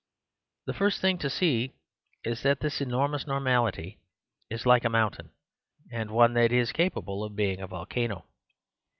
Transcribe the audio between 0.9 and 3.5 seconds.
thing to see is that this enormous